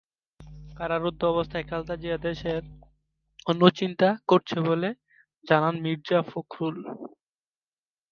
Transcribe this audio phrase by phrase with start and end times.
[0.77, 2.63] কারারুদ্ধ অবস্থায়ও খালেদা জিয়া দেশের
[3.45, 4.89] জন্য চিন্তা করছেন বলে
[5.45, 6.77] জানান মির্জা ফখরুল।